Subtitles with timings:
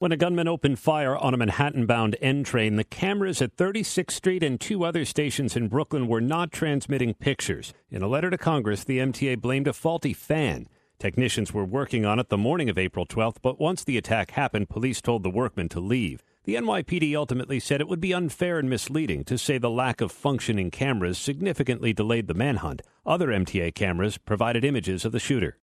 [0.00, 4.12] When a gunman opened fire on a Manhattan bound N train, the cameras at 36th
[4.12, 7.74] Street and two other stations in Brooklyn were not transmitting pictures.
[7.90, 10.68] In a letter to Congress, the MTA blamed a faulty fan.
[10.98, 14.70] Technicians were working on it the morning of April 12th, but once the attack happened,
[14.70, 16.24] police told the workmen to leave.
[16.44, 20.10] The NYPD ultimately said it would be unfair and misleading to say the lack of
[20.10, 22.80] functioning cameras significantly delayed the manhunt.
[23.04, 25.58] Other MTA cameras provided images of the shooter.